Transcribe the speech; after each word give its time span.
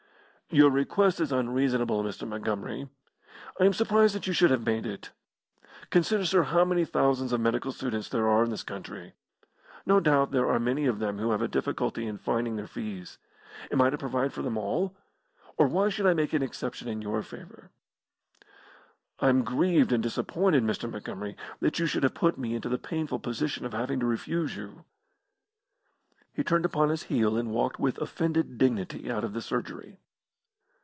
"Your 0.53 0.69
request 0.69 1.21
is 1.21 1.31
unreasonable, 1.31 2.03
Mr. 2.03 2.27
Montgomery. 2.27 2.89
I 3.57 3.63
am 3.63 3.71
surprised 3.71 4.13
that 4.15 4.27
you 4.27 4.33
should 4.33 4.51
have 4.51 4.65
made 4.65 4.85
it. 4.85 5.11
Consider, 5.91 6.25
sir, 6.25 6.43
how 6.43 6.65
many 6.65 6.83
thousands 6.83 7.31
of 7.31 7.39
medical 7.39 7.71
students 7.71 8.09
there 8.09 8.27
are 8.27 8.43
in 8.43 8.49
this 8.49 8.61
country. 8.61 9.13
No 9.85 10.01
doubt 10.01 10.31
there 10.31 10.49
are 10.49 10.59
many 10.59 10.87
of 10.87 10.99
them 10.99 11.19
who 11.19 11.31
have 11.31 11.41
a 11.41 11.47
difficulty 11.47 12.05
in 12.05 12.17
finding 12.17 12.57
their 12.57 12.67
fees. 12.67 13.17
Am 13.71 13.81
I 13.81 13.91
to 13.91 13.97
provide 13.97 14.33
for 14.33 14.41
them 14.41 14.57
all? 14.57 14.93
Or 15.55 15.67
why 15.67 15.87
should 15.87 16.05
I 16.05 16.13
make 16.13 16.33
an 16.33 16.43
exception 16.43 16.89
in 16.89 17.01
your 17.01 17.23
favour? 17.23 17.71
I 19.21 19.29
am 19.29 19.45
grieved 19.45 19.93
and 19.93 20.03
disappointed, 20.03 20.63
Mr. 20.65 20.91
Montgomery, 20.91 21.37
that 21.61 21.79
you 21.79 21.85
should 21.85 22.03
have 22.03 22.13
put 22.13 22.37
me 22.37 22.55
into 22.55 22.67
the 22.67 22.77
painful 22.77 23.19
position 23.19 23.65
of 23.65 23.71
having 23.71 24.01
to 24.01 24.05
refuse 24.05 24.57
you." 24.57 24.83
He 26.33 26.43
turned 26.43 26.65
upon 26.65 26.89
his 26.89 27.03
heel, 27.03 27.37
and 27.37 27.51
walked 27.53 27.79
with 27.79 27.99
offended 27.99 28.57
dignity 28.57 29.09
out 29.09 29.23
of 29.23 29.31
the 29.31 29.41
surgery. 29.41 29.95